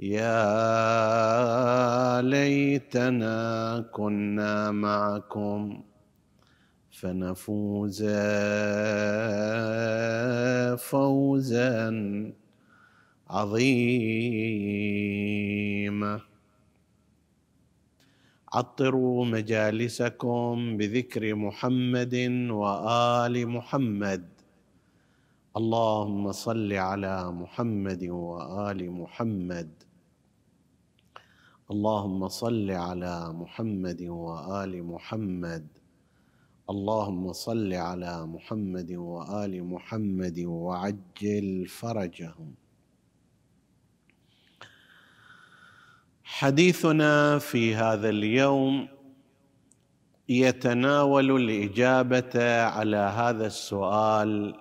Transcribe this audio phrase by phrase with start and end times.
[0.00, 0.32] يا
[2.22, 5.82] ليتنا كنا معكم
[6.90, 8.02] فنفوز
[10.80, 11.92] فوزا
[13.30, 14.60] عظيما.
[18.52, 22.14] عطروا مجالسكم بذكر محمد
[22.50, 24.28] وآل محمد.
[25.56, 29.89] اللهم صل على محمد وآل محمد.
[31.70, 35.66] اللهم صل على محمد وآل محمد.
[36.70, 42.54] اللهم صل على محمد وآل محمد وعجل فرجهم.
[46.24, 48.88] حديثنا في هذا اليوم
[50.28, 54.54] يتناول الإجابة على هذا السؤال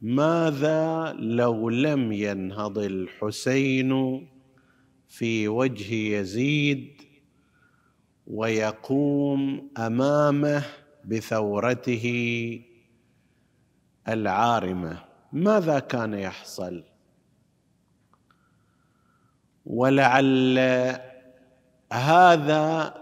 [0.00, 3.90] ماذا لو لم ينهض الحسين
[5.10, 7.02] في وجه يزيد
[8.26, 10.64] ويقوم أمامه
[11.04, 12.06] بثورته
[14.08, 15.04] العارمة.
[15.32, 16.84] ماذا كان يحصل؟
[19.66, 20.58] ولعل
[21.92, 22.94] هذا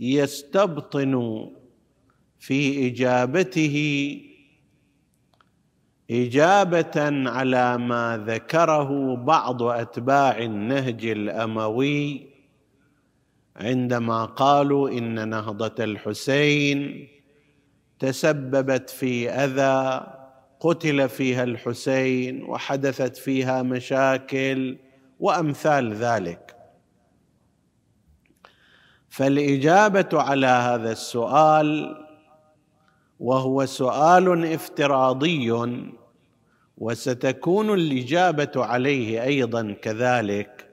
[0.00, 1.46] يستبطن
[2.38, 3.76] في إجابته
[6.10, 12.30] إجابة على ما ذكره بعض أتباع النهج الأموي
[13.56, 17.08] عندما قالوا إن نهضة الحسين
[17.98, 20.06] تسببت في أذى
[20.60, 24.78] قتل فيها الحسين وحدثت فيها مشاكل
[25.20, 26.56] وأمثال ذلك.
[29.08, 31.96] فالإجابة على هذا السؤال
[33.20, 35.50] وهو سؤال افتراضي
[36.80, 40.70] وستكون الإجابة عليه أيضا كذلك.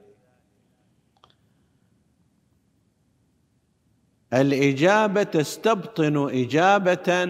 [4.32, 7.28] الإجابة تستبطن إجابة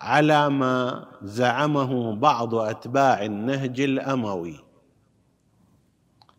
[0.00, 4.56] على ما زعمه بعض أتباع النهج الأموي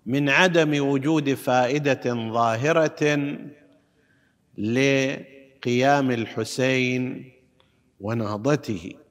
[0.05, 3.37] من عدم وجود فائدة ظاهرة
[4.57, 7.31] لقيام الحسين
[7.99, 9.06] ونهضته.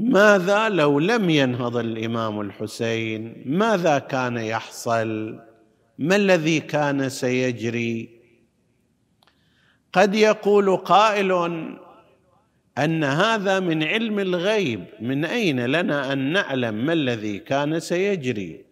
[0.00, 5.38] ماذا لو لم ينهض الإمام الحسين؟ ماذا كان يحصل؟
[5.98, 8.20] ما الذي كان سيجري؟
[9.92, 11.32] قد يقول قائل
[12.78, 18.64] أن هذا من علم الغيب من أين لنا أن نعلم ما الذي كان سيجري؟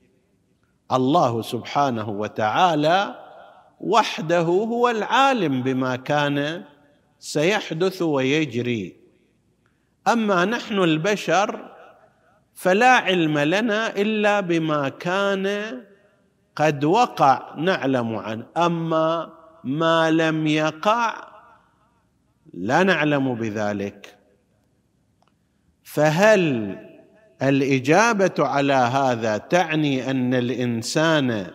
[0.93, 3.15] الله سبحانه وتعالى
[3.81, 6.65] وحده هو العالم بما كان
[7.19, 8.98] سيحدث ويجري.
[10.13, 11.71] أما نحن البشر
[12.55, 15.81] فلا علم لنا إلا بما كان
[16.57, 18.47] قد وقع نعلم عنه.
[18.57, 19.33] أما
[19.65, 21.15] ما لم يقع
[22.55, 24.19] لا نعلم بذلك.
[25.85, 26.77] فهل
[27.43, 31.47] الإجابة على هذا تعني أن الإنسان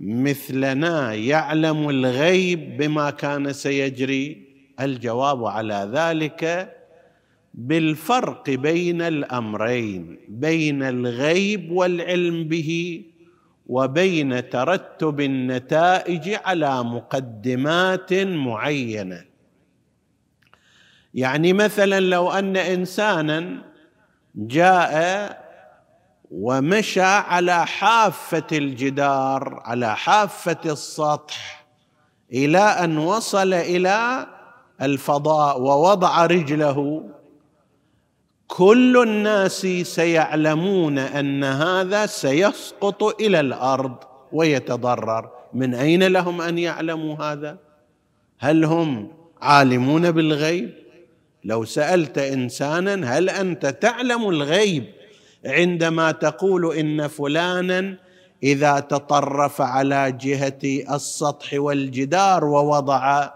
[0.00, 4.46] مثلنا يعلم الغيب بما كان سيجري؟
[4.80, 6.72] الجواب على ذلك
[7.56, 13.02] بالفرق بين الأمرين بين الغيب والعلم به
[13.66, 19.24] وبين ترتب النتائج على مقدمات معينة.
[21.14, 23.62] يعني مثلا لو أن انسانا
[24.34, 25.46] جاء
[26.30, 31.66] ومشى على حافة الجدار على حافة السطح
[32.32, 34.26] إلى أن وصل إلى
[34.82, 37.08] الفضاء ووضع رجله
[38.48, 43.96] كل الناس سيعلمون أن هذا سيسقط إلى الأرض
[44.32, 45.30] ويتضرر.
[45.54, 47.58] من أين لهم أن يعلموا هذا؟
[48.38, 49.08] هل هم
[49.42, 50.74] عالمون بالغيب؟
[51.44, 54.84] لو سألت إنسانا هل أنت تعلم الغيب؟
[55.44, 57.96] عندما تقول إن فلانا
[58.42, 63.30] إذا تطرف على جهة السطح والجدار ووضع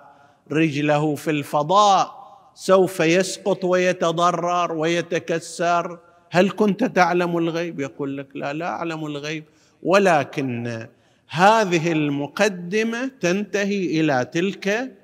[0.52, 2.19] رجله في الفضاء
[2.54, 5.98] سوف يسقط ويتضرر ويتكسر.
[6.30, 9.44] هل كنت تعلم الغيب؟ يقول لك لا لا أعلم الغيب.
[9.82, 10.86] ولكن
[11.28, 14.96] هذه المقدمة تنتهي إلى تلك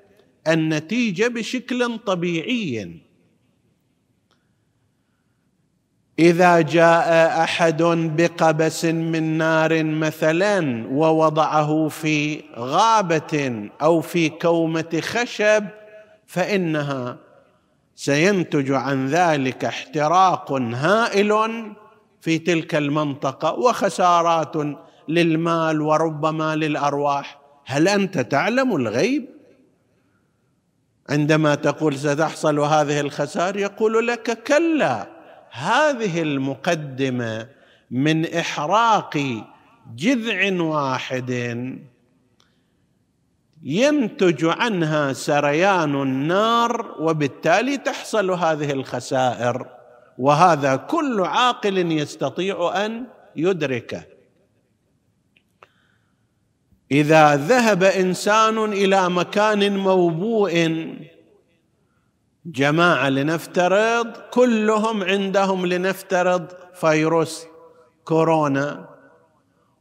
[0.47, 3.01] النتيجة بشكل طبيعي.
[6.19, 7.83] إذا جاء أحد
[8.17, 15.65] بقبس من نار مثلا ووضعه في غابة أو في كومة خشب
[16.27, 17.26] فإنها
[17.97, 21.33] سينتج عن ذلك احتراق هائل
[22.21, 24.53] في تلك المنطقة وخسارات
[25.07, 27.39] للمال وربما للأرواح.
[27.65, 29.25] هل أنت تعلم الغيب؟
[31.09, 35.07] عندما تقول ستحصل هذه الخسائر يقول لك كلا
[35.51, 37.49] هذه المقدمة
[37.91, 39.43] من إحراق
[39.95, 41.31] جذع واحد.
[43.63, 49.65] ينتج عنها سريان النار وبالتالي تحصل هذه الخسائر.
[50.17, 53.05] وهذا كل عاقل يستطيع أن
[53.35, 54.03] يدركه.
[56.91, 60.87] إذا ذهب إنسان إلى مكان موبوء
[62.45, 67.45] جماعة لنفترض كلهم عندهم لنفترض فيروس
[68.03, 68.96] كورونا.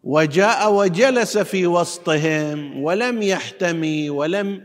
[0.06, 4.64] وجاء وجلس في وسطهم ولم يحتمي ولم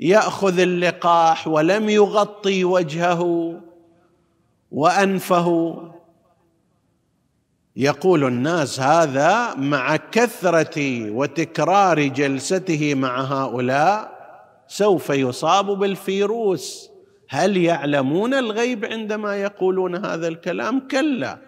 [0.00, 3.54] يأخذ اللقاح ولم يغطي وجهه
[4.70, 5.76] وأنفه.
[7.76, 14.16] يقول الناس هذا مع كثرة وتكرار جلسته مع هؤلاء
[14.68, 16.90] سوف يصاب بالفيروس.
[17.28, 21.38] هل يعلمون الغيب عندما يقولون هذا الكلام؟ كلا.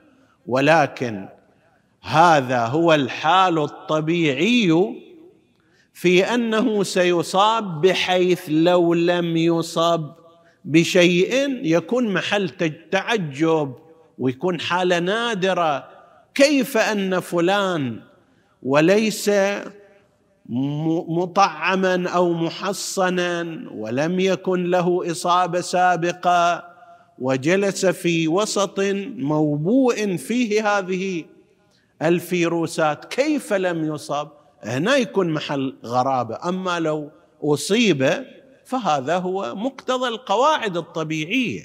[0.46, 1.37] ولكن
[2.02, 4.94] هذا هو الحال الطبيعي
[5.92, 10.10] في أنه سيصاب بحيث لو لم يصب
[10.64, 12.48] بشيء يكون محل
[12.90, 13.74] تعجب
[14.18, 15.88] ويكون حالة نادرة.
[16.34, 18.00] كيف أن فلان
[18.62, 19.30] وليس
[21.08, 26.64] مطعما أو محصنا ولم يكن له إصابة سابقة
[27.18, 28.80] وجلس في وسط
[29.16, 31.24] موبوء فيه هذه
[32.02, 34.28] الفيروسات كيف لم يصاب
[34.62, 36.48] هنا يكون محل غرابة.
[36.48, 37.10] أما لو
[37.42, 38.24] أصيب
[38.64, 41.64] فهذا هو مقتضى القواعد الطبيعية.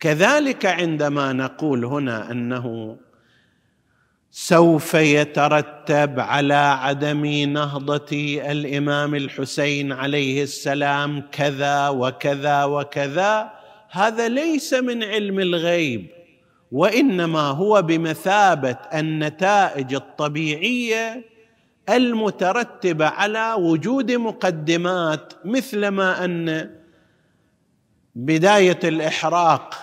[0.00, 2.96] كذلك عندما نقول هنا أنه
[4.30, 13.50] سوف يترتب على عدم نهضة الإمام الحسين عليه السلام كذا وكذا وكذا
[13.90, 16.15] هذا ليس من علم الغيب.
[16.76, 21.24] وإنما هو بمثابة النتائج الطبيعية
[21.88, 26.70] المترتبة على وجود مقدمات مثلما أن
[28.14, 29.74] بداية الإحراق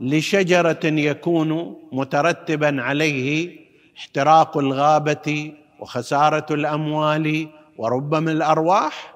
[0.00, 3.58] لشجرة يكون مترتبا عليه
[3.98, 9.14] احتراق الغابة وخسارة الأموال وربما الأرواح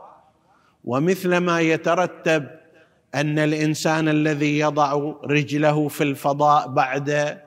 [0.85, 2.47] ومثلما يترتب
[3.14, 7.38] أن الإنسان الذي يضع رجله في الفضاء بعد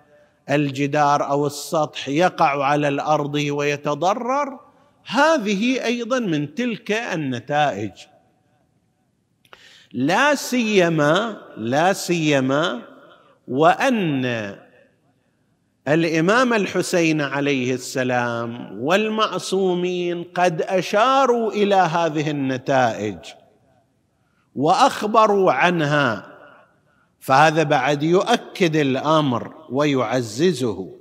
[0.49, 4.59] الجدار أو السطح يقع على الأرض ويتضرر
[5.05, 7.91] هذه أيضا من تلك النتائج.
[9.93, 12.81] لا سيما لا سيما
[13.47, 14.55] وأن
[15.87, 23.17] الإمام الحسين عليه السلام والمعصومين قد أشاروا إلى هذه النتائج.
[24.55, 26.37] وأخبروا عنها.
[27.19, 30.95] فهذا بعد يؤكد الأمر ويعززه.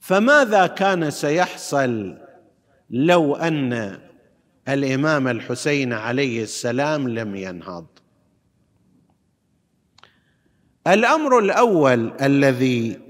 [0.00, 2.18] فماذا كان سيحصل
[2.90, 4.00] لو أن
[4.68, 7.86] الإمام الحسين عليه السلام لم ينهض؟
[10.86, 13.00] الأمر الأول الذي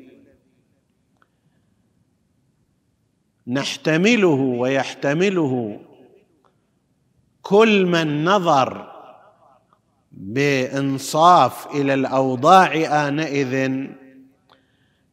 [3.47, 5.81] نحتمله ويحتمله
[7.43, 8.91] كل من نظر
[10.13, 12.73] بإنصاف إلى الأوضاع
[13.09, 13.71] آنئذ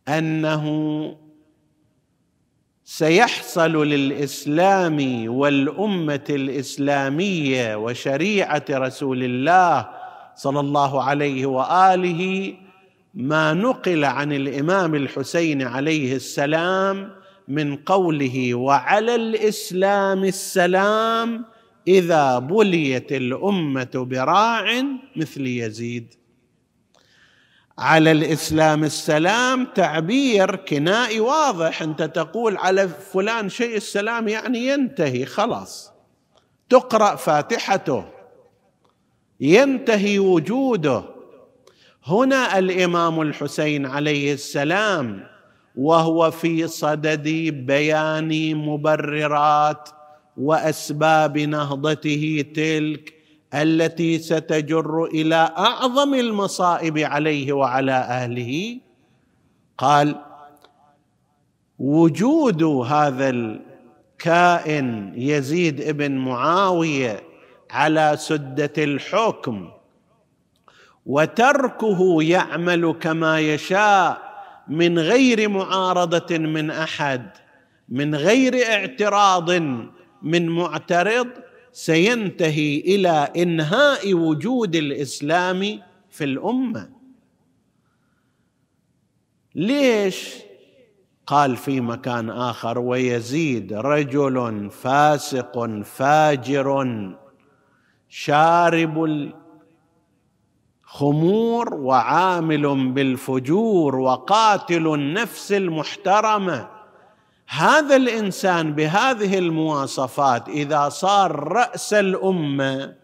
[0.07, 0.65] أنه
[2.83, 9.89] سيحصل للإسلام والأمة الإسلامية وشريعة رسول الله
[10.35, 12.53] صلى الله عليه وآله
[13.13, 17.11] ما نقل عن الإمام الحسين عليه السلام
[17.47, 21.45] من قوله وعلى الإسلام السلام
[21.87, 24.83] إذا بليت الأمة براع
[25.15, 26.13] مثل يزيد.
[27.79, 31.81] على الإسلام السلام تعبير كنائي واضح.
[31.81, 35.91] أنت تقول على فلان شيء السلام يعني ينتهي خلاص.
[36.69, 38.05] تقرأ فاتحته.
[39.39, 41.03] ينتهي وجوده.
[42.05, 45.27] هنا الإمام الحسين عليه السلام
[45.75, 47.27] وهو في صدد
[47.65, 49.89] بيان مبررات
[50.37, 53.13] وأسباب نهضته تلك
[53.53, 58.77] التي ستجر إلى أعظم المصائب عليه وعلى أهله.
[59.77, 60.15] قال
[61.79, 67.23] وجود هذا الكائن يزيد ابن معاوية
[67.71, 69.69] على سدة الحكم
[71.05, 74.27] وتركه يعمل كما يشاء
[74.67, 77.29] من غير معارضة من أحد
[77.89, 79.49] من غير اعتراض
[80.27, 81.27] من معترض
[81.71, 86.89] سينتهي إلى إنهاء وجود الإسلام في الأمة.
[89.55, 90.35] ليش؟
[91.27, 96.87] قال في مكان آخر ويزيد رجل فاسق فاجر
[98.09, 99.03] شارب
[100.83, 106.76] الخمور وعامل بالفجور وقاتل النفس المحترمة.
[107.47, 112.95] هذا الإنسان بهذه المواصفات إذا صار رأس الأمة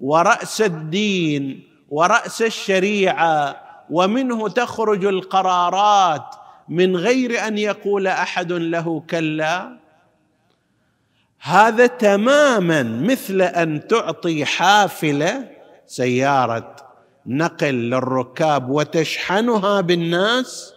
[0.00, 3.56] ورأس الدين ورأس الشريعة
[3.90, 6.34] ومنه تخرج القرارات
[6.68, 9.76] من غير أن يقول أحد له كلا
[11.40, 15.48] هذا تماما مثل أن تعطي حافلة
[15.86, 16.76] سيارة
[17.26, 20.74] نقل للركاب وتشحنها بالناس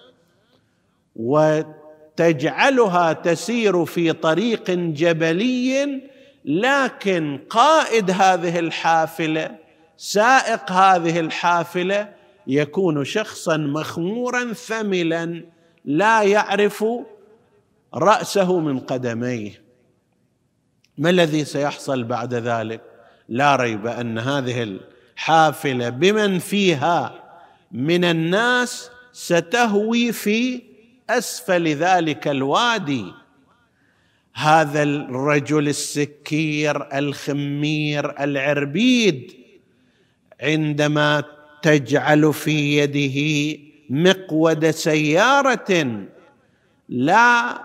[2.13, 6.01] وتجعلها تسير في طريق جبلي
[6.45, 9.55] لكن قائد هذه الحافلة
[9.97, 12.13] سائق هذه الحافلة
[12.47, 15.43] يكون شخصا مخمورا ثملا
[15.85, 16.85] لا يعرف
[17.93, 19.63] رأسه من قدميه.
[20.97, 22.81] ما الذي سيحصل بعد ذلك؟
[23.29, 27.23] لا ريب أن هذه الحافلة بمن فيها
[27.71, 30.72] من الناس ستهوي في
[31.09, 33.05] أسفل ذلك الوادي.
[34.35, 39.33] هذا الرجل السكير الخمير العربيد
[40.41, 41.23] عندما
[41.61, 46.05] تجعل في يده مقود سيارة
[46.89, 47.61] لا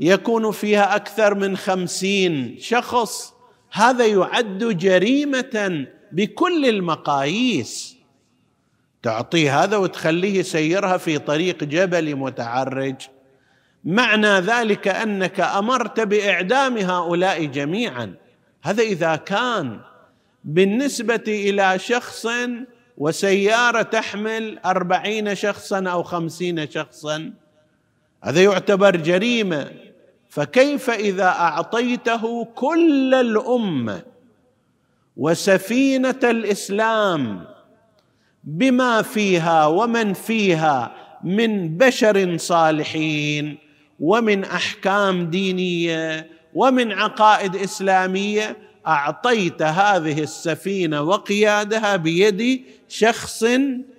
[0.00, 3.32] يكون فيها أكثر من خمسين شخص
[3.72, 7.97] هذا يعد جريمة بكل المقاييس.
[9.02, 12.94] تعطيه هذا وتخليه يسيرها في طريق جبلي متعرج.
[13.84, 18.14] معنى ذلك أنك أمرت بإعدام هؤلاء جميعا.
[18.62, 19.80] هذا إذا كان
[20.44, 22.26] بالنسبة إلى شخص
[22.98, 27.32] وسيارة تحمل أربعين شخصا أو خمسين شخصا
[28.24, 29.70] هذا يعتبر جريمة.
[30.28, 34.02] فكيف إذا أعطيته كل الأمة
[35.16, 37.44] وسفينة الإسلام
[38.44, 43.58] بما فيها ومن فيها من بشر صالحين
[44.00, 53.44] ومن أحكام دينية ومن عقائد إسلامية أعطيت هذه السفينة وقيادها بيد شخص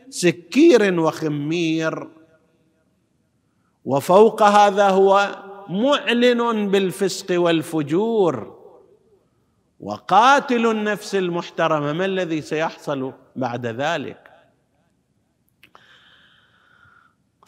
[0.10, 2.08] سكير وخمير.
[3.86, 5.29] وفوق هذا هو
[5.69, 8.60] معلن بالفسق والفجور.
[9.79, 14.28] وقاتل النفس المحترمة ما الذي سيحصل بعد ذلك؟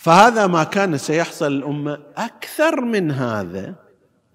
[0.01, 3.75] فهذا ما كان سيحصل الأمة أكثر من هذا.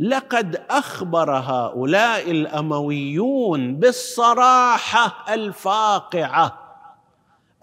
[0.00, 6.58] لقد أخبر هؤلاء الأمويون بالصراحة الفاقعة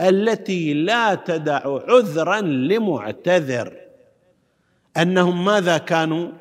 [0.01, 3.74] التي لا تدع عذرا لمعتذر
[4.98, 6.31] أنهم ماذا كانوا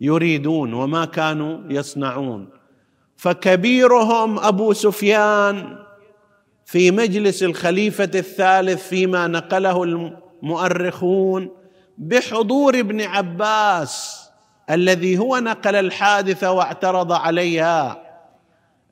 [0.00, 2.48] يريدون وما كانوا يصنعون.
[3.16, 5.78] فكبيرهم أبو سفيان
[6.64, 9.84] في مجلس الخليفة الثالث فيما نقله
[10.42, 11.50] المؤرخون
[11.98, 14.24] بحضور ابن عباس
[14.70, 18.02] الذي هو نقل الحادثه واعترض عليها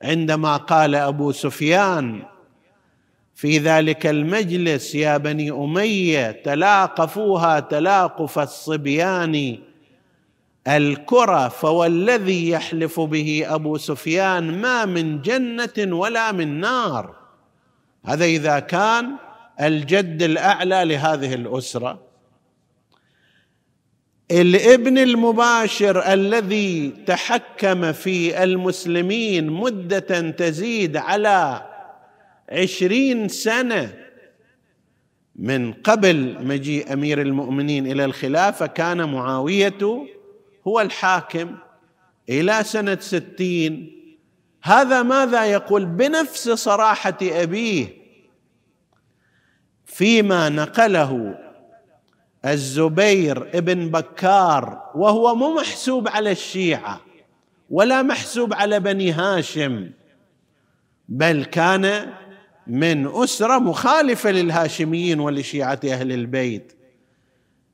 [0.03, 2.23] عندما قال أبو سفيان
[3.35, 9.57] في ذلك المجلس يا بني أمية تلاقفوها تلاقف الصبيان
[10.67, 17.15] الكرة فوالذي يحلف به أبو سفيان ما من جنة ولا من نار.
[18.05, 19.26] هذا إذا كان
[19.61, 22.07] الجد الأعلى لهذه الأسرة
[24.31, 31.65] الابن المباشر الذي تحكم في المسلمين مدة تزيد على
[32.49, 33.93] عشرين سنة
[35.35, 40.07] من قبل مجيء أمير المؤمنين إلى الخلافة كان معاوية
[40.67, 41.55] هو الحاكم
[42.29, 43.93] إلى سنة ستين.
[44.63, 47.96] هذا ماذا يقول؟ بنفس صراحة أبيه
[49.97, 51.35] فيما نقله
[52.45, 57.01] الزبير ابن بكار وهو مو محسوب على الشيعة
[57.69, 59.89] ولا محسوب على بني هاشم
[61.09, 62.13] بل كان
[62.67, 66.73] من أسرة مخالفة للهاشميين ولشيعة أهل البيت.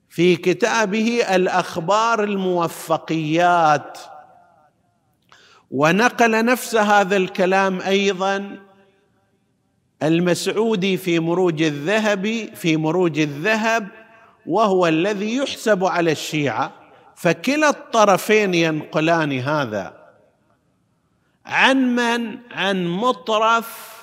[0.10, 3.98] في كتابه الأخبار الموفقيات
[5.72, 8.60] ونقل نفس هذا الكلام أيضا
[10.03, 13.88] المسعودي في مروج الذهب في مروج الذهب
[14.45, 16.72] وهو الذي يحسب على الشيعة
[17.15, 19.93] فكلا الطرفين ينقلان هذا.
[21.45, 23.93] عن من؟ عن مطرف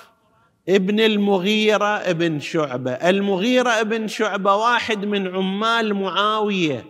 [0.68, 2.92] ابن المغيرة ابن شعبة.
[2.92, 6.84] المغيرة ابن شعبة واحد من عمال معاوية.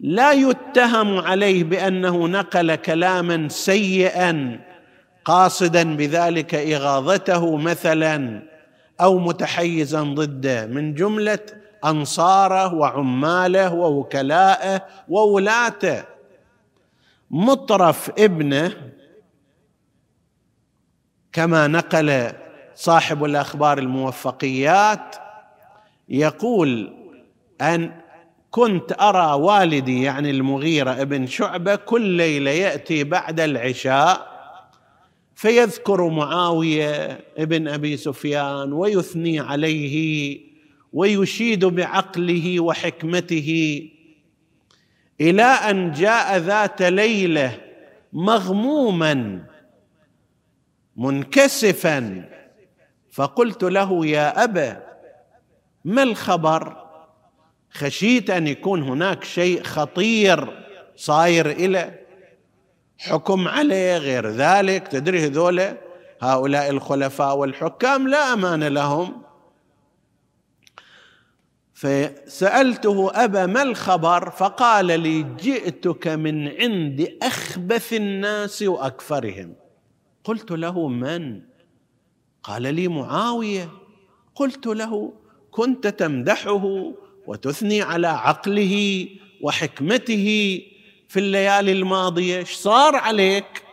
[0.00, 4.60] لا يتهم عليه بأنه نقل كلاما سيئا.
[5.24, 8.42] قاصدا بذلك إغاظته مثلا
[9.00, 11.38] أو متحيزا ضده من جملة
[11.84, 16.04] أنصاره وعماله ووكلائه وولاته.
[17.30, 18.72] مطرف ابنه
[21.32, 22.32] كما نقل
[22.74, 25.16] صاحب الأخبار الموفقيات
[26.08, 26.94] يقول
[27.60, 27.92] أن
[28.50, 34.33] كنت أرى والدي يعني المغيرة ابن شعبة كل ليلة يأتي بعد العشاء
[35.34, 40.40] فيذكر معاوية ابن أبي سفيان ويثني عليه
[40.92, 43.80] ويشيد بعقله وحكمته.
[45.20, 47.60] إلى أن جاء ذات ليلة
[48.12, 49.44] مغموما
[50.96, 52.28] منكسفا.
[53.10, 54.82] فقلت له يا أبا
[55.84, 56.84] ما الخبر؟
[57.70, 60.64] خشيت أن يكون هناك شيء خطير
[60.96, 62.03] صاير إلى
[62.98, 64.88] حكم عليه غير ذلك.
[64.88, 65.76] تدري هذول؟
[66.20, 69.22] هؤلاء الخلفاء والحكام لا أمان لهم.
[71.74, 79.54] فسألته أبا ما الخبر؟ فقال لي جئتك من عند أخبث الناس وأكفرهم.
[80.24, 81.42] قلت له من؟
[82.42, 83.68] قال لي معاوية.
[84.34, 85.12] قلت له
[85.50, 86.92] كنت تمدحه
[87.26, 89.08] وتثني على عقله
[89.42, 90.60] وحكمته
[91.08, 93.64] في الليالي الماضية إيش صار عليك؟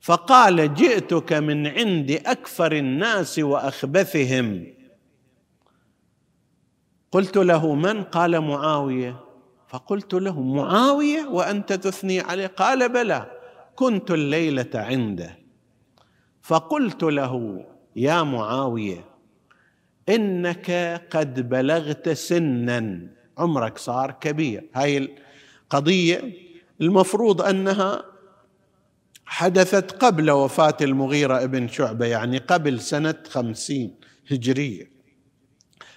[0.00, 4.66] فقال جئتك من عند أكفر الناس وأخبثهم.
[7.12, 9.20] قلت له من؟ قال معاوية.
[9.68, 13.30] فقلت له معاوية وأنت تثني عليه؟ قال بلى
[13.76, 15.38] كنت الليلة عنده.
[16.42, 17.64] فقلت له
[17.96, 19.04] يا معاوية
[20.08, 20.70] إنك
[21.10, 23.08] قد بلغت سنا.
[23.38, 24.70] عمرك صار كبير.
[24.74, 25.16] هاي
[25.64, 26.32] القضية
[26.80, 28.04] المفروض أنها
[29.26, 33.94] حدثت قبل وفاة المغيرة ابن شعبة يعني قبل سنة خمسين
[34.30, 34.90] هجرية.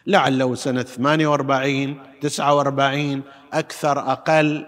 [0.08, 3.22] لعله سنة ثمانية وأربعين تسعة وأربعين
[3.54, 4.66] أكثر أقل.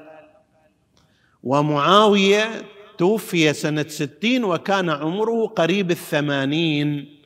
[1.44, 2.66] ومعاوية
[2.98, 7.20] توفي سنة ستين وكان عمره قريب الثمانين.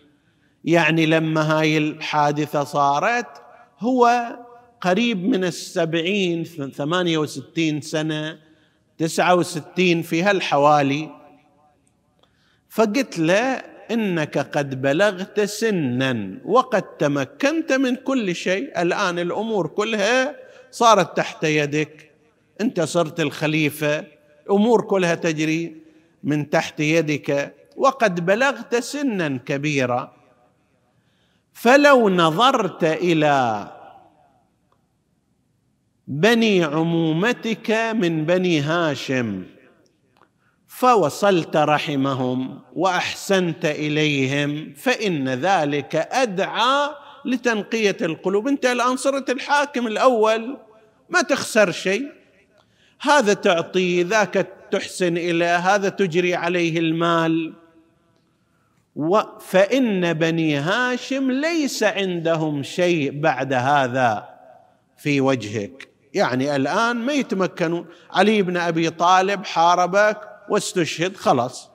[0.66, 3.42] يعني لما هاي الحادثة صارت
[3.80, 4.36] هو
[4.84, 6.44] قريب من السبعين
[6.76, 8.40] ثمانية وستين سنة
[8.98, 11.10] تسعة وستين في هالحوالي
[12.70, 18.82] فقلت له إنك قد بلغت سنا وقد تمكنت من كل شيء.
[18.82, 20.36] الآن الأمور كلها
[20.72, 22.12] صارت تحت يدك.
[22.62, 24.06] أنت صرت الخليفة
[24.46, 25.76] الأمور كلها تجري
[26.24, 30.14] من تحت يدك وقد بلغت سنا كبيرا.
[31.54, 33.68] فلو نظرت إلى
[36.08, 39.44] بني عمومتك من بني هاشم
[40.68, 46.90] فوصلت رحمهم وأحسنت إليهم فإن ذلك أدعى
[47.26, 48.48] لتنقية القلوب.
[48.48, 50.58] أنت الآن صرت الحاكم الأول
[51.10, 52.12] ما تخسر شيء.
[53.02, 57.54] هذا تعطيه ذاك تحسن اليه هذا تجري عليه المال.
[59.40, 64.30] فإن بني هاشم ليس عندهم شيء بعد هذا
[64.98, 65.93] في وجهك.
[66.14, 67.86] يعني الآن ما يتمكنون.
[68.12, 70.18] علي بن أبي طالب حاربك
[70.50, 71.70] واستشهد خلاص.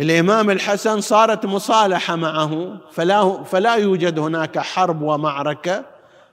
[0.00, 5.84] الإمام الحسن صارت مصالحة معه فلا فلا يوجد هناك حرب ومعركة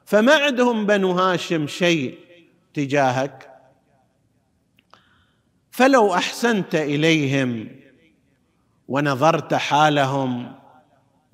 [0.05, 2.17] فما عندهم بنو هاشم شيء
[2.73, 3.49] تجاهك.
[5.71, 7.69] فلو أحسنت إليهم
[8.87, 10.55] ونظرت حالهم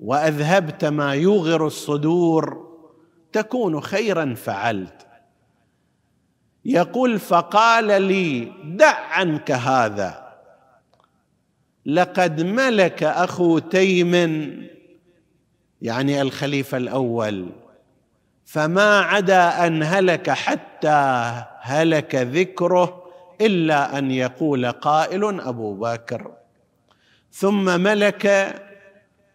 [0.00, 2.70] وأذهبت ما يوغر الصدور
[3.32, 5.09] تكون خيرا فعلت.
[6.64, 10.30] يقول فقال لي دع عنك هذا.
[11.86, 14.14] لقد ملك أخو تيم
[15.82, 17.48] يعني الخليفة الأول
[18.44, 23.02] فما عدا أن هلك حتى هلك ذكره
[23.40, 26.32] إلا أن يقول قائل أبو بكر.
[27.32, 28.54] ثم ملك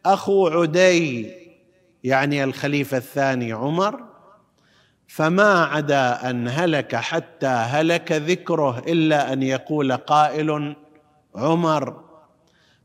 [0.06, 1.32] أخو عدي
[2.04, 4.05] يعني الخليفة الثاني عمر
[5.08, 10.76] فما عدا أن هلك حتى هلك ذكره إلا أن يقول قائل
[11.36, 12.04] عمر.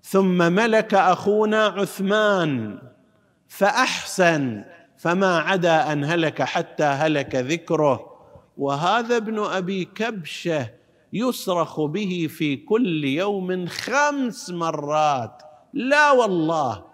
[0.02, 2.78] ثم ملك أخونا عثمان
[3.48, 4.64] فأحسن
[4.98, 8.06] فما عدا أن هلك حتى هلك ذكره.
[8.56, 10.70] وهذا ابن أبي كبشة
[11.12, 15.42] يصرخ به في كل يوم خمس مرات.
[15.72, 16.84] لا والله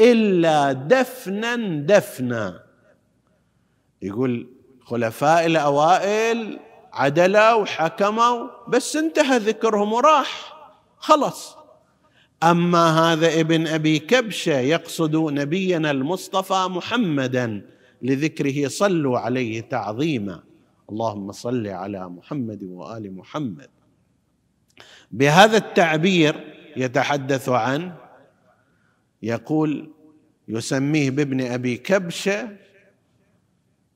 [0.00, 2.65] إلا دفنا دفنا.
[4.02, 4.48] يقول
[4.80, 6.58] خلفاء الأوائل
[6.92, 10.56] عدلوا وحكموا بس انتهى ذكرهم وراح.
[10.98, 11.56] خلص
[12.42, 17.66] أما هذا ابن أبي كبشة يقصد نبينا المصطفى محمدا
[18.02, 20.42] لذكره صلوا عليه تعظيما.
[20.90, 23.70] اللهم صل على محمد وآل محمد.
[25.10, 27.92] بهذا التعبير يتحدث عن
[29.22, 29.90] يقول
[30.48, 32.56] يسميه بابن أبي كبشة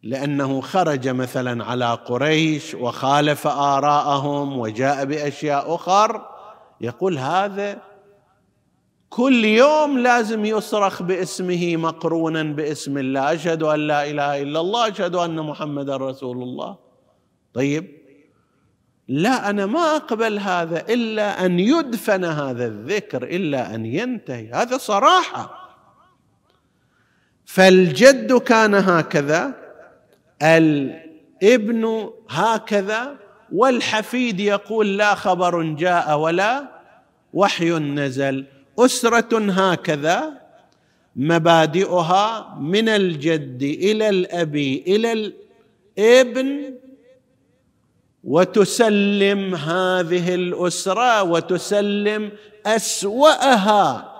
[0.02, 6.26] لأنه خرج مثلا على قريش وخالف آراءهم وجاء بأشياء أخر
[6.80, 7.78] يقول هذا
[9.10, 15.14] كل يوم لازم يصرخ باسمه مقرونا باسم الله أشهد أن لا إله إلا الله أشهد
[15.14, 16.76] أن محمدا رسول الله.
[17.54, 18.00] طيب
[19.08, 24.50] لا أنا ما أقبل هذا إلا أن يدفن هذا الذكر إلا أن ينتهي.
[24.52, 25.60] هذا صراحة.
[27.44, 29.59] فالجد كان هكذا
[30.42, 33.16] الابن هكذا
[33.52, 36.68] والحفيد يقول لا خبر جاء ولا
[37.34, 38.46] وحي نزل.
[38.78, 40.40] أسرة هكذا
[41.16, 45.32] مبادئها من الجد إلى الاب إلى
[45.98, 46.74] الابن
[48.24, 52.32] وتسلم هذه الأسرة وتسلم
[52.66, 54.16] أسوأها.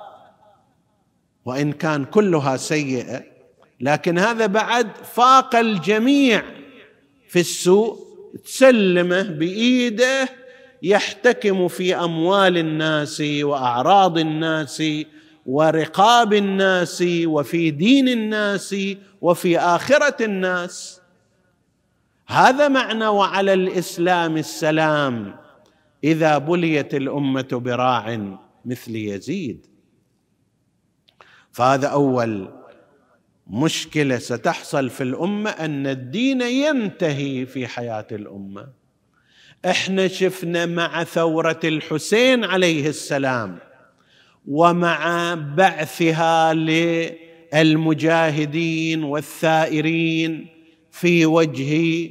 [1.45, 3.30] وإن كان كلها سيئة
[3.81, 6.43] لكن هذا بعد فاق الجميع
[7.29, 7.99] في السوء
[8.45, 10.29] تسلمه بإيده
[10.83, 14.83] يحتكم في أموال الناس وأعراض الناس
[15.47, 18.77] ورقاب الناس وفي دين الناس
[19.21, 21.01] وفي آخرة الناس.
[22.27, 25.37] هذا معنى وعلى الإسلام السلام
[26.05, 29.67] إذا بليت الأمة براع مثل يزيد.
[31.53, 32.60] فهذا أول
[33.53, 38.69] مشكلة ستحصل في الأمة أن الدين ينتهي في حياة الأمة.
[39.67, 43.59] إحنا شفنا مع ثورة الحسين عليه السلام
[44.49, 46.55] ومع بعثها
[47.55, 50.47] للمجاهدين والثائرين
[50.91, 52.11] في وجه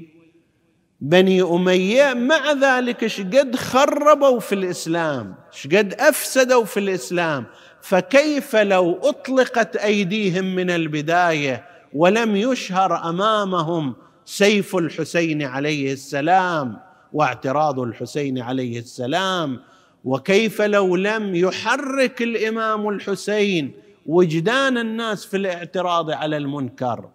[1.02, 2.13] بني أمية.
[2.13, 7.45] مع ذلك شقد خربوا في الإسلام شقد أفسدوا في الإسلام.
[7.81, 16.79] فكيف لو أطلقت أيديهم من البداية ولم يشهر أمامهم سيف الحسين عليه السلام
[17.13, 19.59] واعتراض الحسين عليه السلام؟
[20.03, 23.71] وكيف لو لم يحرك الإمام الحسين
[24.05, 27.09] وجدان الناس في الاعتراض على المنكر؟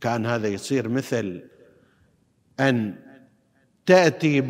[0.00, 1.42] كان هذا يصير مثل
[2.60, 2.94] أن
[3.86, 4.42] تأتي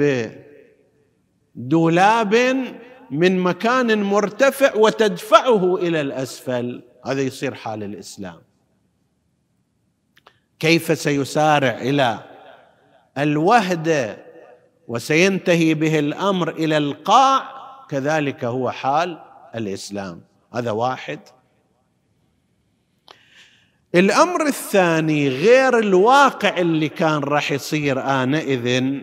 [1.56, 2.64] بدولاب
[3.10, 6.82] من مكان مرتفع وتدفعه إلى الأسفل.
[7.06, 8.38] هذا يصير حال الإسلام.
[10.58, 12.18] كيف سيسارع إلى
[13.18, 14.26] الوهده
[14.88, 17.56] وسينتهي به الأمر إلى القاع؟
[17.88, 19.18] كذلك هو حال
[19.54, 20.20] الإسلام.
[20.54, 21.20] هذا واحد.
[23.94, 29.00] الأمر الثاني غير الواقع اللي كان راح يصير آنئذ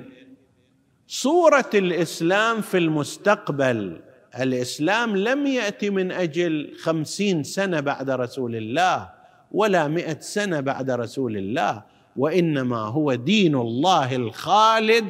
[1.13, 4.01] صورة الإسلام في المستقبل.
[4.39, 9.09] الإسلام لم يأتي من أجل خمسين سنة بعد رسول الله
[9.51, 11.83] ولا مئة سنة بعد رسول الله
[12.17, 15.05] وإنما هو دين الله الخالد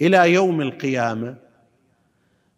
[0.00, 1.34] إلى يوم القيامة.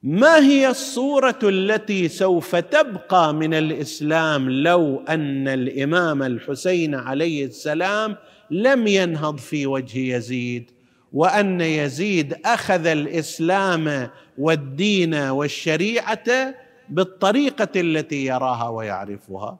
[0.02, 8.16] ما هي الصورة التي سوف تبقى من الإسلام لو أن الإمام الحسين عليه السلام
[8.50, 10.75] لم ينهض في وجه يزيد؟
[11.16, 16.54] وأن يزيد أخذ الإسلام والدين والشريعة
[16.88, 19.58] بالطريقة التي يراها ويعرفها.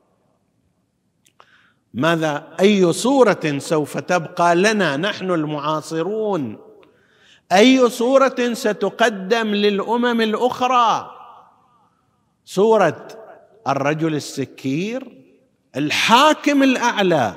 [1.95, 6.59] ماذا؟ أي صورة سوف تبقى لنا؟ نحن المعاصرون.
[7.53, 11.11] أي صورة ستقدم للأمم الأخرى؟
[12.45, 13.09] صورة
[13.69, 15.25] الرجل السكير
[15.77, 17.37] الحاكم الأعلى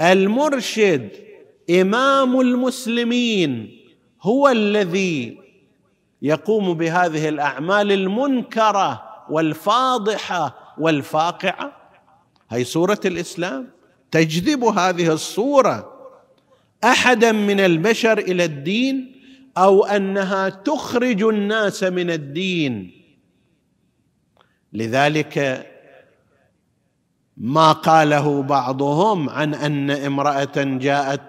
[0.00, 1.24] المرشد
[1.70, 3.78] إمام المسلمين
[4.22, 5.38] هو الذي
[6.22, 11.72] يقوم بهذه الأعمال المنكرة والفاضحة والفاقعة؟
[12.50, 13.70] هي صوره الإسلام.
[14.10, 15.94] تجذب هذه الصورة
[16.84, 19.14] أحدا من البشر إلى الدين
[19.56, 22.90] أو أنها تخرج الناس من الدين.
[24.72, 25.66] لذلك
[27.36, 31.20] ما قاله بعضهم عن أن امرأة جاءت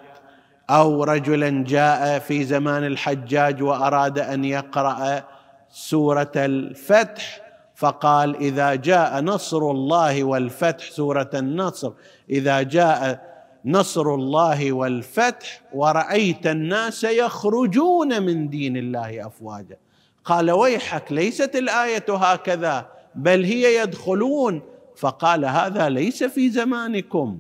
[0.70, 5.24] أو رجلا جاء في زمان الحجاج وأراد أن يقرأ
[5.70, 7.42] سورة الفتح
[7.76, 11.92] فقال إذا جاء نصر الله والفتح سورة النصر
[12.30, 13.22] إذا جاء
[13.66, 19.78] نصر الله والفتح ورأيت الناس يخرجون من دين الله افواجا.
[20.26, 24.62] قال ويحك ليست الآية هكذا بل هي يدخلون.
[24.98, 27.38] فقال هذا ليس في زمانكم.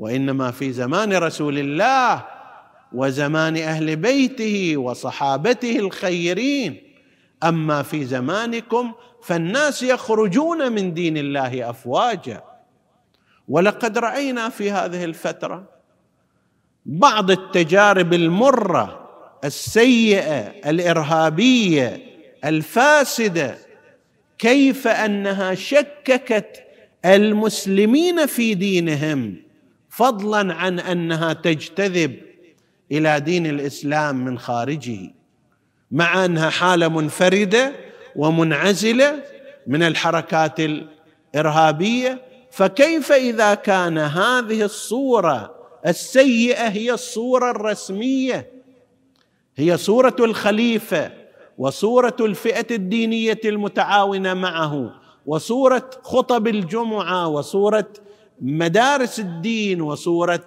[0.00, 2.24] وإنما في زمان رسول الله
[2.92, 6.82] وزمان أهل بيته وصحابته الخيرين.
[7.44, 12.42] أما في زمانكم فالناس يخرجون من دين الله أفواجا.
[13.48, 15.64] ولقد رأينا في هذه الفترة
[16.86, 19.10] بعض التجارب المرة
[19.44, 22.00] السيئة الإرهابية
[22.44, 23.58] الفاسدة
[24.38, 26.62] كيف أنها شككت
[27.04, 29.49] المسلمين في دينهم.
[29.90, 32.16] فضلا عن أنها تجتذب
[32.92, 35.14] إلى دين الإسلام من خارجه
[35.90, 37.72] مع أنها حالة منفردة
[38.16, 39.22] ومنعزلة
[39.66, 42.22] من الحركات الإرهابية.
[42.50, 45.54] فكيف إذا كان هذه الصورة
[45.86, 48.50] السيئة هي الصورة الرسمية؟
[49.56, 51.12] هي صورة الخليفة
[51.58, 54.92] وصورة الفئة الدينية المتعاونة معه
[55.26, 57.88] وصورة خطب الجمعة وصورة
[58.40, 60.44] مدارس الدين وصورة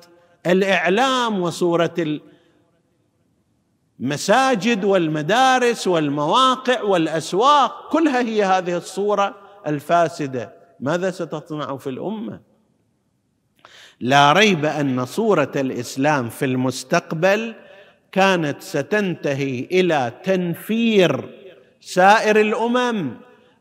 [0.47, 2.19] الإعلام وصورة
[3.99, 9.35] المساجد والمدارس والمواقع والأسواق كلها هي هذه الصورة
[9.67, 10.53] الفاسدة.
[10.79, 12.39] ماذا ستصنع في الأمة؟
[13.99, 17.55] لا ريب أن صورة الإسلام في المستقبل
[18.11, 21.29] كانت ستنتهي إلى تنفير
[21.81, 23.11] سائر الأمم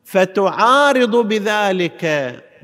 [0.05, 2.05] فتعارض بذلك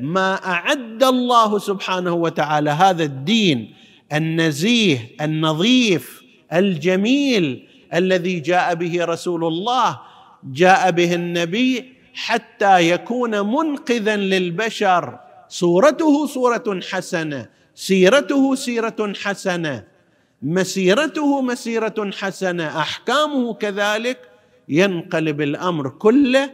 [0.01, 3.75] ما أعد الله سبحانه وتعالى هذا الدين
[4.13, 10.01] النزيه النظيف الجميل الذي جاء به رسول الله
[10.45, 15.19] جاء به النبي حتى يكون منقذا للبشر.
[15.49, 19.85] صورته صورة حسنة سيرته سيرة حسنة
[20.43, 24.19] مسيرته مسيرة حسنة أحكامه كذلك
[24.69, 26.51] ينقلب الأمر كله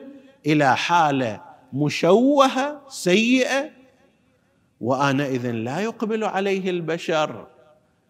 [0.47, 1.41] إلى حالة
[1.75, 3.71] مشوهة سيئة.
[4.81, 7.47] وانئذ لا يقبل عليه البشر.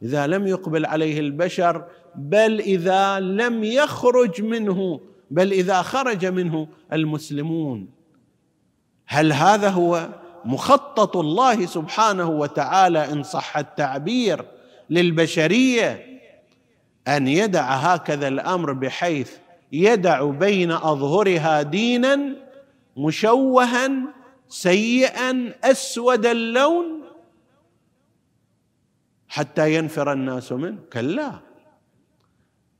[0.03, 5.01] إذا لم يقبل عليه البشر بل إذا لم يخرج منه
[5.31, 7.89] بل إذا خرج منه المسلمون.
[9.07, 10.09] هل هذا هو
[10.45, 14.45] مخطط الله سبحانه وتعالى إن صح التعبير
[14.91, 16.15] للبشرية؟
[17.09, 19.33] أن يدع هكذا الأمر بحيث
[19.73, 22.44] يدع بين أظهرها دينا
[22.97, 23.91] مشوها
[24.49, 27.05] سيئا أسود اللون
[29.29, 30.79] حتى ينفر الناس منه.
[30.93, 31.33] كلا.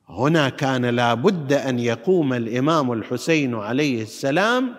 [0.09, 4.75] هنا كان لابد أن يقوم الإمام الحسين عليه السلام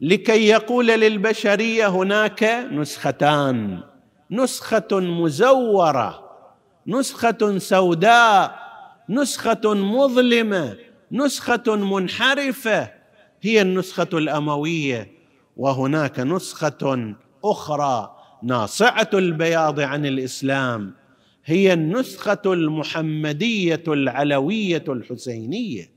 [0.00, 3.80] لكي يقول للبشرية هناك نسختان.
[4.30, 6.26] نسخة مزورة
[6.86, 8.66] نسخة سوداء
[9.08, 10.76] نسخة مظلمة
[11.12, 12.95] نسخة منحرفة.
[13.42, 15.10] هي النسخة الأموية
[15.56, 20.94] وهناك نسخة أخرى ناصعة البياض عن الإسلام
[21.44, 25.90] هي النسخة المحمدية العلوية الحسينية.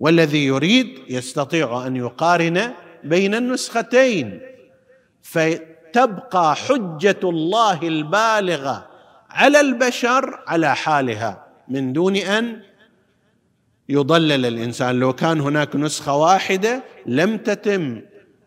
[0.00, 2.72] والذي يريد يستطيع أن يقارن
[3.04, 4.40] بين النسختين
[5.22, 8.88] فتبقى حجة الله البالغة
[9.30, 12.62] على البشر على حالها من دون أن
[13.88, 15.00] يضلل الإنسان.
[15.00, 18.02] لو كان هناك نسخة واحدة لم تتم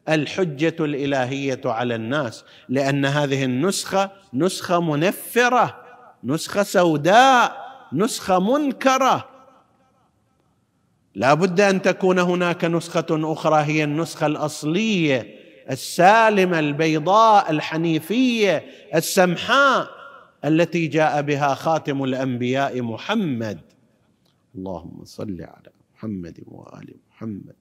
[0.09, 5.75] الحجة الإلهية على الناس لأن هذه النسخة نسخة منفرة
[6.23, 9.29] نسخة سوداء نسخة منكرة.
[11.15, 15.35] لا بد أن تكون هناك نسخة أخرى هي النسخة الأصلية
[15.71, 19.87] السالمة البيضاء الحنيفية السمحاء
[20.45, 23.68] التي جاء بها خاتم الأنبياء محمد.
[24.55, 27.55] اللهم صل على محمد وآل محمد.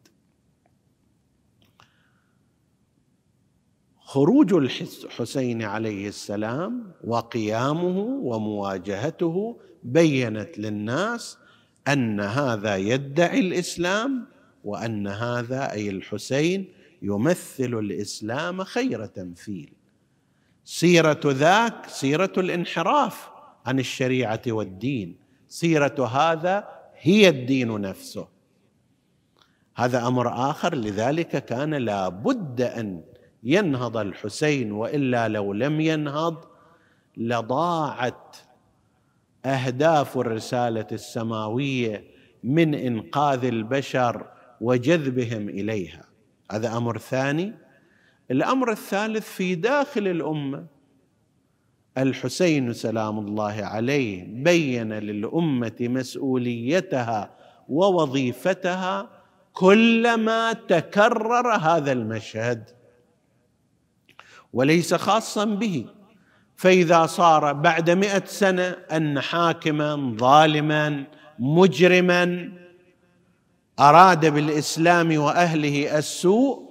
[4.01, 11.39] خروج الحسين عليه السلام وقيامه ومواجهته بينت للناس
[11.89, 14.27] أن هذا يدعي الإسلام
[14.65, 16.73] وأن هذا أي الحسين
[17.03, 19.73] يمثل الإسلام خير تمثيل.
[20.65, 23.29] سيرة ذاك سيرة الانحراف
[23.67, 25.17] عن الشريعة والدين.
[25.49, 28.29] سيرة هذا هي الدين نفسه.
[29.77, 33.03] هذا أمر آخر لذلك كان لا بد أن
[33.43, 36.45] ينهض الحسين وإلا لو لم ينهض
[37.17, 38.37] لضاعت
[39.45, 42.05] أهداف الرسالة السماوية
[42.45, 44.27] من إنقاذ البشر
[44.61, 46.05] وجذبهم إليها.
[46.51, 47.55] هذا أمر ثاني.
[48.31, 50.67] الأمر الثالث في داخل الأمة
[52.03, 57.31] الحسين سلام الله عليه بين للأمة مسؤوليتها
[57.69, 59.11] ووظيفتها
[59.53, 62.71] كلما تكرر هذا المشهد.
[64.53, 65.87] وليس خاصا به
[66.57, 71.05] فإذا صار بعد مئة سنة أن حاكما ظالما
[71.39, 72.53] مجرما
[73.81, 76.69] أراد بالإسلام وأهله السوء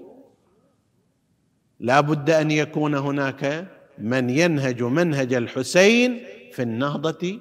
[1.79, 3.67] لا بد أن يكون هناك
[3.99, 7.39] من ينهج منهج الحسين في النهضة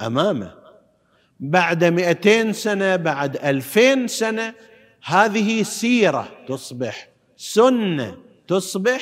[0.00, 0.54] أمامه.
[1.40, 4.54] بعد مئتين سنة بعد ألفين سنة
[5.04, 8.16] هذه سيرة تصبح سنة
[8.48, 9.00] تصبح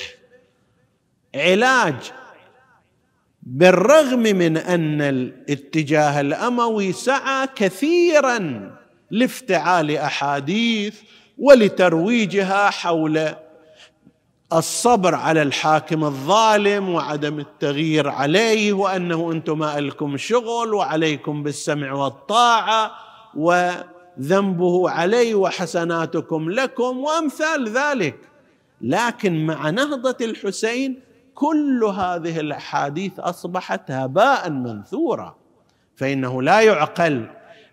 [1.34, 2.12] علاج.
[3.42, 8.70] بالرغم من أن الاتجاه الأموي سعى كثيرا
[9.10, 11.00] لافتعال أحاديث
[11.38, 13.34] ولترويجها حول
[14.52, 22.90] الصبر على الحاكم الظالم وعدم التغيير عليه وأنه أنتم ما لكم شغل وعليكم بالسمع والطاعة
[23.34, 28.16] وذنبه علي وحسناتكم لكم وأمثال ذلك.
[28.80, 31.00] لكن مع نهضة الحسين
[31.34, 35.36] كل هذه الأحاديث أصبحت هباء منثورا.
[35.96, 37.26] فإنه لا يعقل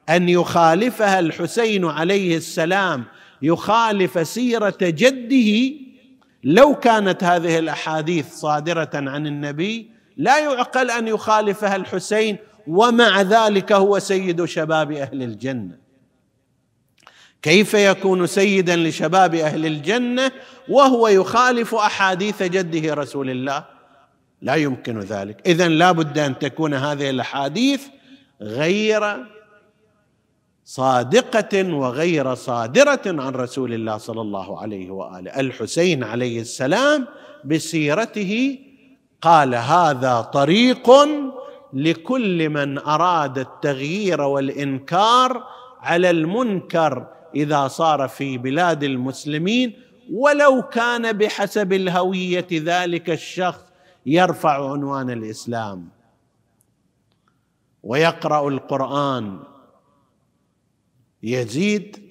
[0.09, 3.03] أن يخالفها الحسين عليه السلام
[3.41, 5.82] يخالف سيرة جده
[6.43, 13.99] لو كانت هذه الأحاديث صادرة عن النبي لا يعقل أن يخالفها الحسين ومع ذلك هو
[13.99, 15.77] سيد شباب أهل الجنة.
[17.41, 20.31] كيف يكون سيدا لشباب أهل الجنة
[20.69, 23.65] وهو يخالف أحاديث جده رسول الله؟
[24.41, 25.37] لا يمكن ذلك.
[25.45, 27.81] اذا لا بد أن تكون هذه الأحاديث
[28.41, 29.25] غير
[30.65, 35.39] صادقة وغير صادرة عن رسول الله صلى الله عليه وآله.
[35.39, 37.07] الحسين عليه السلام
[37.45, 38.59] بسيرته
[39.21, 40.91] قال هذا طريق
[41.73, 45.43] لكل من أراد التغيير والإنكار
[45.81, 49.73] على المنكر إذا صار في بلاد المسلمين
[50.11, 53.61] ولو كان بحسب الهوية ذلك الشخص
[54.05, 55.87] يرفع عنوان الإسلام
[57.83, 59.39] ويقرأ القرآن
[61.23, 62.03] يزيد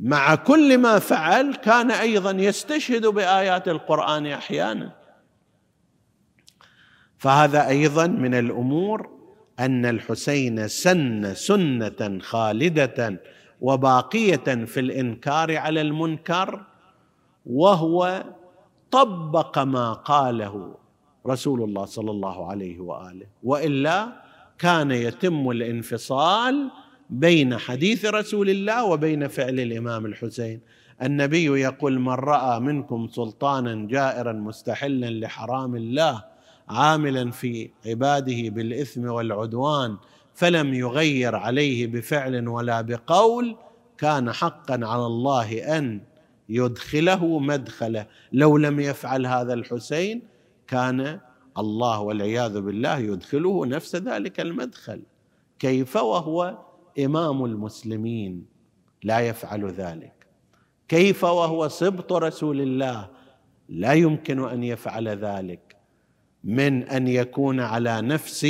[0.00, 4.92] مع كل ما فعل كان أيضا يستشهد بآيات القرآن أحيانا.
[7.18, 9.10] فهذا أيضا من الأمور
[9.58, 13.20] أن الحسين سن سنة خالدة
[13.60, 16.64] وباقية في الإنكار على المنكر
[17.46, 18.24] وهو
[18.90, 20.74] طبق ما قاله
[21.26, 23.26] رسول الله صلى الله عليه وآله.
[23.42, 24.22] وإلا
[24.58, 26.70] كان يتم الانفصال
[27.10, 30.60] بين حديث رسول الله وبين فعل الإمام الحسين.
[31.02, 36.24] النبي يقول من رأى منكم سلطانا جائرا مستحلا لحرام الله
[36.68, 39.96] عاملا في عباده بالإثم والعدوان
[40.34, 43.56] فلم يغير عليه بفعل ولا بقول
[43.98, 46.00] كان حقا على الله أن
[46.48, 48.06] يدخله مدخله.
[48.32, 50.22] لو لم يفعل هذا الحسين
[50.66, 51.20] كان
[51.58, 55.02] الله والعياذ بالله يدخله نفس ذلك المدخل.
[55.58, 56.58] كيف؟ وهو
[56.98, 58.46] إمام المسلمين
[59.02, 60.26] لا يفعل ذلك.
[60.88, 63.08] كيف وهو سبط رسول الله؟
[63.68, 65.76] لا يمكن أن يفعل ذلك
[66.44, 68.46] من أن يكون على نفس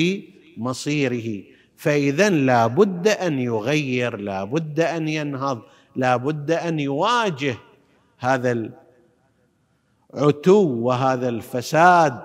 [0.56, 1.44] مصيره.
[1.76, 5.62] فإذا لا بد أن يغير لا بد أن ينهض
[5.96, 7.56] لا بد أن يواجه
[8.18, 8.70] هذا
[10.14, 12.22] العتو وهذا الفساد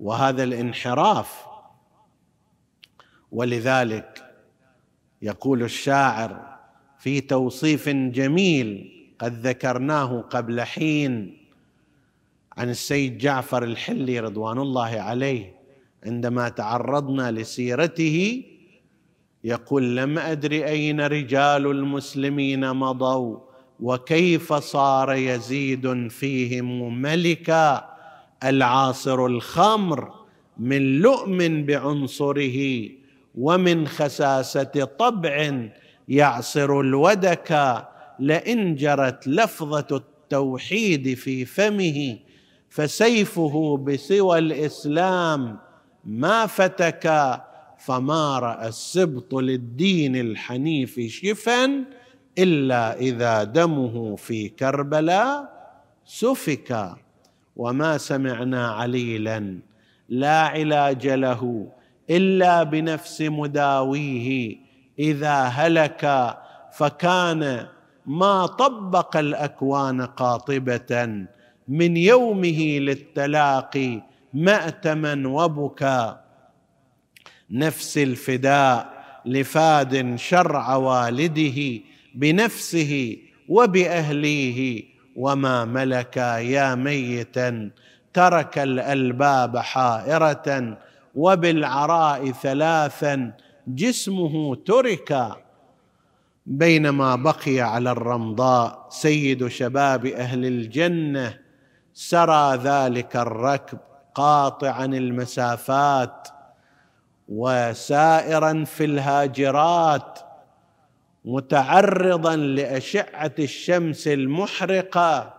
[0.00, 1.46] وهذا الانحراف.
[3.32, 4.25] ولذلك
[5.26, 6.58] يقول الشاعر
[6.98, 11.36] في توصيف جميل قد ذكرناه قبل حين
[12.56, 15.56] عن السيد جعفر الحلي رضوان الله عليه
[16.06, 18.42] عندما تعرضنا لسيرته
[19.44, 23.38] يقول لم ادر أين رجال المسلمين مضوا
[23.80, 27.96] وكيف صار يزيد فيهم ملكا
[28.44, 30.12] العاصر الخمر
[30.58, 32.88] من لؤم بعنصره
[33.36, 35.68] ومن خساسة طبع
[36.08, 37.82] يعصر الودك
[38.18, 42.18] لئن جرت لفظة التوحيد في فمه
[42.68, 45.58] فسيفه بسوى الإسلام
[46.04, 47.40] ما فتك
[47.78, 51.84] فما رأى السبط للدين الحنيف شفا
[52.38, 55.56] إلا إذا دمه في كربلاء
[56.04, 56.96] سفك.
[57.56, 59.58] وما سمعنا عليلا
[60.08, 61.72] لا علاج له
[62.10, 64.56] إلا بنفس مداويه.
[64.98, 66.36] إذا هلك
[66.72, 67.66] فكان
[68.06, 71.26] ما طبق الأكوان قاطبة.
[71.68, 74.02] من يومه للتلاقي
[74.34, 76.16] ماتما وبكى.
[77.50, 81.80] نفس الفداء لفاد شرع والده
[82.14, 83.16] بنفسه
[83.48, 84.84] وبأهليه.
[85.16, 87.70] وما ملكا يا ميتا.
[88.12, 90.78] ترك الألباب حائرة.
[91.16, 93.32] وبالعراء ثلاثا
[93.68, 95.36] جسمه ترك
[96.46, 98.86] بينما بقي على الرمضاء.
[98.90, 101.38] سيد شباب أهل الجنة
[101.94, 103.78] سرى ذلك الركب
[104.14, 106.28] قاطعا المسافات
[107.28, 110.18] وسائرا في الهاجرات
[111.24, 115.34] متعرضا لأشعة الشمس المحرقة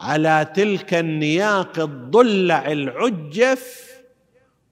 [0.00, 3.91] على تلك النياق الضلع العجف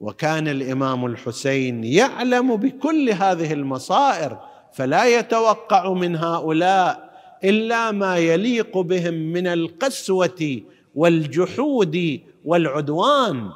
[0.01, 4.39] وكان الإمام الحسين يعلم بكل هذه المصائر
[4.73, 7.11] فلا يتوقع من هؤلاء
[7.45, 10.61] إلا ما يليق بهم من القسوة
[10.95, 13.51] والجحود والعدوان.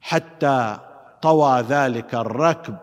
[0.00, 0.78] حتى
[1.22, 2.76] طوى ذلك الركب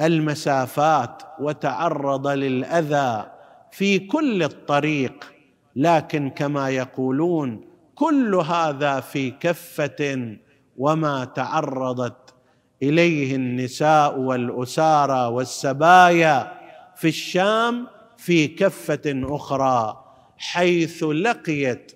[0.00, 3.32] المسافات وتعرض للأذى
[3.70, 5.32] في كل الطريق.
[5.76, 7.65] لكن كما يقولون
[7.96, 10.36] كل هذا في كفة
[10.76, 12.34] وما تعرضت
[12.82, 16.52] إليه النساء والأسارى والسبايا
[16.96, 17.86] في الشام
[18.16, 20.04] في كفة أخرى
[20.38, 21.92] حيث لقيت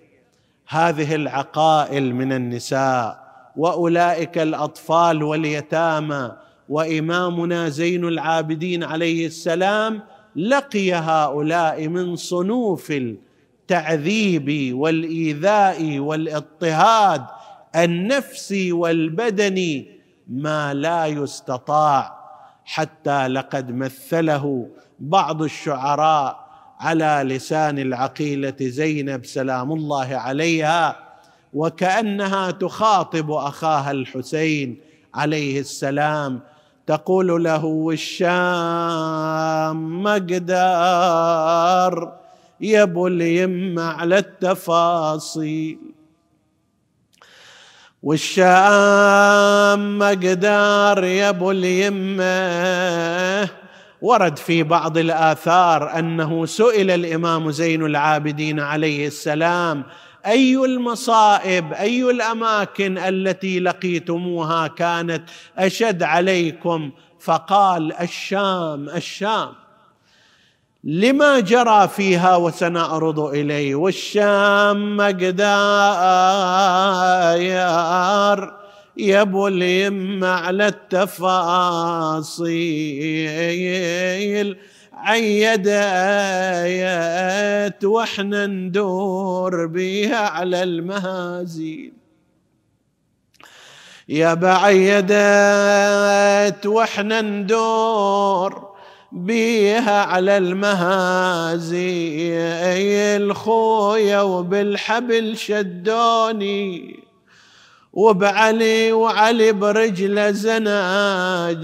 [0.67, 3.21] هذه العقائل من النساء
[3.55, 6.31] وأولئك الأطفال واليتامى
[6.69, 10.01] وإمامنا زين العابدين عليه السلام
[10.35, 12.93] لقي هؤلاء من صنوف
[13.71, 17.25] التعذيب والإيذاء والاضطهاد
[17.75, 22.21] النفسي والبدني ما لا يستطاع
[22.65, 24.67] حتى لقد مثله
[24.99, 26.47] بعض الشعراء
[26.79, 30.95] على لسان العقيلة زينب سلام الله عليها
[31.53, 34.77] وكأنها تخاطب أخاها الحسين
[35.13, 36.39] عليه السلام
[36.87, 39.33] تقول له الشام
[40.03, 41.41] مقدار.
[42.61, 45.77] يا ابو اليم على التفاصيل.
[48.03, 53.49] والشام مقدار يا ابو اليمه
[54.01, 59.83] ورد في بعض الآثار أنه سئل الإمام زين العابدين عليه السلام
[60.25, 65.23] أي المصائب أي الأماكن التي لقيتموها كانت
[65.57, 69.60] أشد عليكم؟ فقال الشام الشام.
[70.83, 75.41] لما جرى فيها وسنعرض إليه والشام مقدار.
[78.97, 82.47] يبو اليم على التفاصيل
[84.93, 85.65] عيدت
[87.85, 91.93] وإحنا ندور بها على المهازيل.
[94.09, 95.15] يا بعيدت
[96.65, 98.70] وإحنا ندور
[99.11, 101.75] بيها على المهازيل
[103.35, 106.99] خويا وبالحبل شدوني.
[107.93, 111.61] وبعلي وعلي برجله زناجيل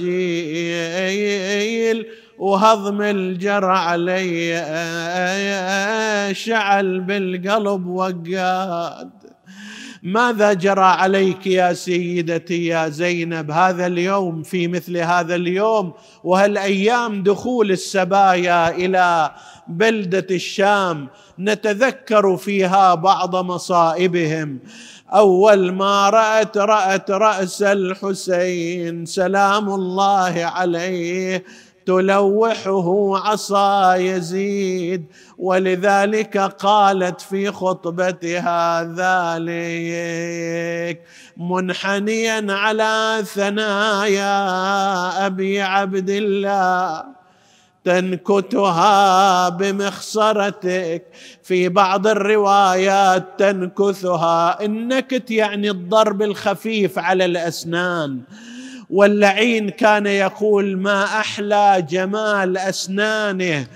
[2.40, 4.54] وهضم الجرع علي
[6.36, 9.17] شعل بالقلب وقاد.
[10.08, 15.94] ماذا جرى عليك يا سيدتي يا زينب هذا اليوم في مثل هذا اليوم؟
[16.24, 19.32] وهالايام دخول السبايا إلى
[19.68, 21.08] بلدة الشام
[21.40, 24.60] نتذكر فيها بعض مصائبهم؟
[25.14, 31.44] أول ما رأت رأت رأس الحسين سلام الله عليه.
[31.88, 35.06] تلوحه عصا يزيد
[35.38, 41.02] ولذلك قالت في خطبتها ذلك
[41.38, 44.36] منحنيا على ثنايا
[45.26, 47.04] أبي عبد الله
[47.86, 51.04] تنكتها بمخصرتك
[51.44, 58.22] في بعض الروايات تنكثها النكت يعني الضرب الخفيف على الأسنان.
[58.90, 63.68] واللعين كان يقول ما أحلى جمال أسنانه.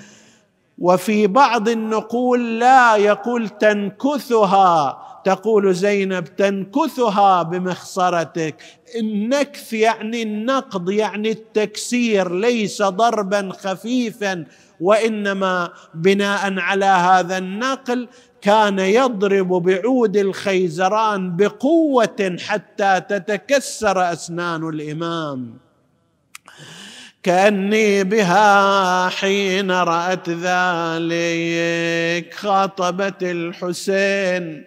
[0.77, 5.01] وفي بعض النقول لا يقول تنكثها.
[5.23, 8.55] تقول زينب تنكثها بمخصرتك
[8.99, 14.45] النكث يعني النقض يعني التكسير ليس ضربا خفيفا
[14.79, 18.07] وإنما بناء على هذا النقل
[18.41, 25.57] كان يضرب بعود الخيزران بقوة حتى تتكسر أسنان الإمام.
[27.23, 34.65] كأني بها حين رأت ذلك خاطبت الحسين.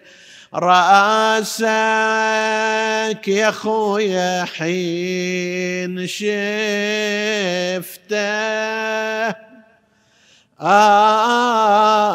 [0.53, 1.67] راسك
[3.27, 6.25] يا خويا حين شفته.
[10.61, 12.05] آه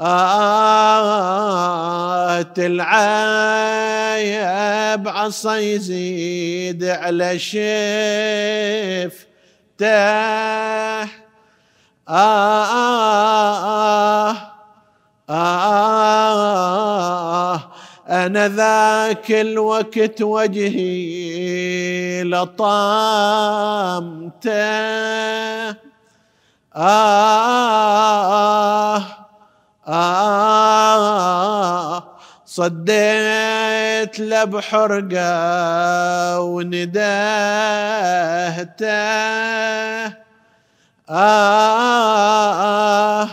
[0.00, 0.06] آه
[2.58, 3.88] العيب
[5.08, 7.56] عصا يزيد على شفته
[12.08, 14.36] آه آه
[15.30, 16.66] آه
[18.08, 23.76] أنا ذاك الوقت وجهي لطامته.
[26.76, 29.02] آه آه
[32.46, 36.86] صديت له بحرقة وندهته.
[41.10, 43.28] آه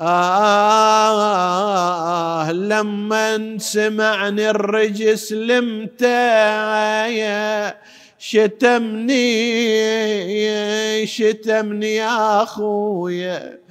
[0.00, 1.62] آه
[2.52, 6.06] لما سمعني الرجس لمته
[8.18, 9.22] شتمني
[11.06, 13.61] شتمني يا أخويا.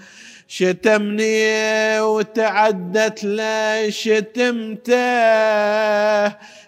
[0.52, 4.96] شتمني وتعدت له شتمته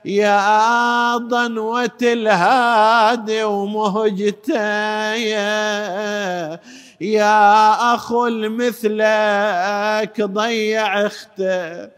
[0.06, 5.14] يا ضنوة الهادي ومهجته.
[5.14, 6.60] يا,
[7.02, 11.90] يا أخو المثلك ضيع اخته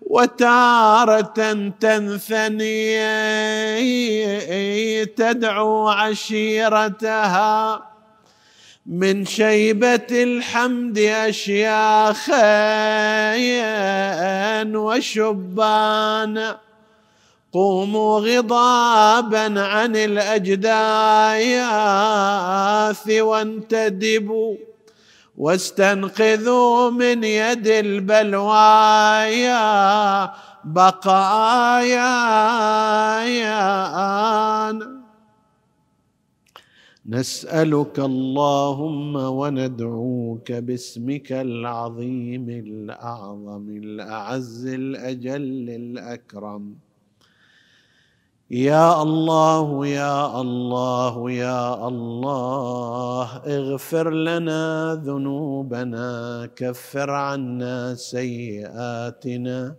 [0.00, 2.96] وتارة تنثني.
[5.06, 7.91] تدعو عشيرتها.
[8.86, 12.32] من شيبة الحمد أشياخا
[14.76, 16.58] وشبانا.
[17.52, 20.70] قوموا غضابا عن الأجداث
[23.20, 24.56] وانتدبوا
[25.38, 29.60] واستنقذوا من يد البلوايا
[30.64, 32.12] بقايا
[37.06, 46.74] نسألك اللهم وندعوك باسمك العظيم الأعظم الأعز الأجل الأكرم.
[48.50, 56.08] يا الله يا الله يا الله اغفر لنا ذنوبنا
[56.56, 59.74] كفر عنا سيئاتنا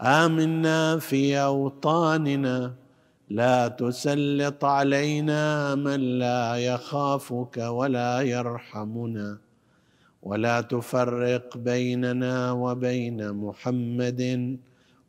[0.00, 2.85] آمنا في أوطاننا.
[3.30, 9.38] لا تسلط علينا من لا يخافك ولا يرحمنا
[10.22, 14.22] ولا تفرق بيننا وبين محمد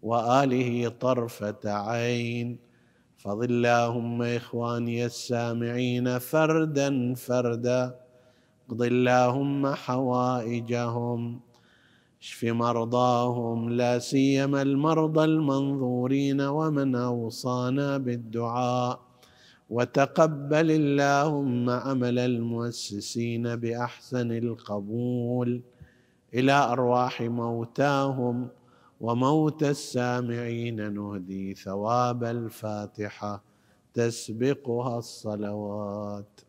[0.03, 2.57] وآله طرفة عين.
[3.17, 7.95] فضل اللهم إخواني السامعين فردا فردا
[8.69, 11.39] اقض اللهم حوائجهم
[12.21, 18.99] اشف مرضاهم لا سيما المرضى المنظورين ومن أوصانا بالدعاء.
[19.69, 25.61] وتقبل اللهم عمل المؤسسين بأحسن القبول.
[26.33, 28.47] إلى أرواح موتاهم
[29.01, 33.43] وموت السامعين نهدي ثواب الفاتحة.
[33.93, 36.41] تسبقها الصلوات.